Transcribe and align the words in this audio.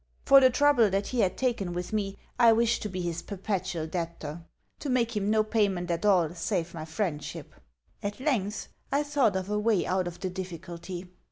For 0.25 0.39
the 0.41 0.49
trouble 0.49 0.89
that 0.89 1.05
he 1.09 1.19
had 1.19 1.37
taken 1.37 1.73
with 1.73 1.93
me 1.93 2.17
I 2.39 2.53
wished 2.53 2.81
to 2.81 2.89
be 2.89 3.01
his 3.01 3.21
perpetual 3.21 3.85
debtor 3.85 4.43
to 4.79 4.89
make 4.89 5.15
him 5.15 5.29
no 5.29 5.43
payment 5.43 5.91
at 5.91 6.07
all 6.07 6.33
save 6.33 6.73
my 6.73 6.85
friendship. 6.85 7.53
At 8.01 8.19
length, 8.19 8.69
I 8.91 9.03
thought 9.03 9.35
of 9.35 9.47
a 9.51 9.59
way 9.59 9.85
out 9.85 10.07
of 10.07 10.19
the 10.19 10.31
difficulty. 10.31 11.07